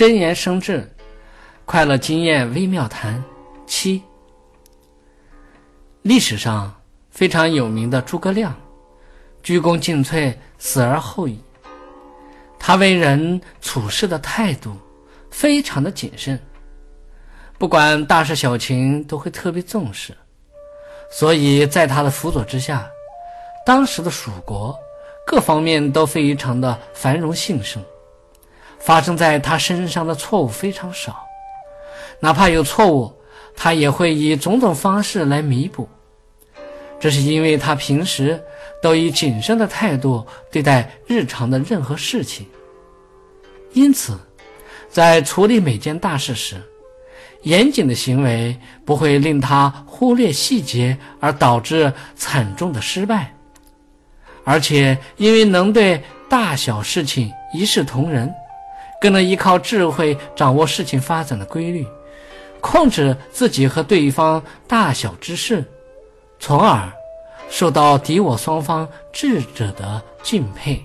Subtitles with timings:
[0.00, 0.90] 真言生智，
[1.66, 3.22] 快乐经验微妙谈
[3.66, 4.02] 七。
[6.00, 6.74] 历史上
[7.10, 8.58] 非常有名的诸葛亮，
[9.42, 11.38] 鞠躬尽瘁，死而后已。
[12.58, 14.74] 他为人处事的态度
[15.30, 16.40] 非常的谨慎，
[17.58, 20.16] 不管大事小情都会特别重视，
[21.12, 22.88] 所以在他的辅佐之下，
[23.66, 24.74] 当时的蜀国
[25.26, 27.84] 各方面都非常的繁荣兴盛，
[28.80, 31.24] 发生在他身上的错误非常少，
[32.18, 33.12] 哪怕有错误，
[33.54, 35.88] 他也会以种种方式来弥补。
[36.98, 38.42] 这是因为他平时
[38.82, 42.46] 都以谨慎的态度对待日常的任何事情，
[43.72, 44.18] 因此，
[44.90, 46.56] 在处理每件大事时，
[47.42, 48.54] 严谨的行为
[48.84, 53.34] 不会令他忽略细节而导致惨重的失败，
[54.44, 58.30] 而且因为能对大小事情一视同仁，
[59.00, 61.86] 更能依靠智慧掌握事情发展的规律，
[62.60, 65.64] 控制自己和对方大小之事。
[66.38, 66.92] 从而
[67.48, 70.84] 受到敌我双方智者的敬佩。